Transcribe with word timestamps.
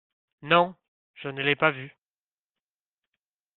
Non… 0.41 0.73
je 1.13 1.27
ne 1.27 1.43
l’ai 1.43 1.55
pas 1.55 1.69
vu… 1.69 1.95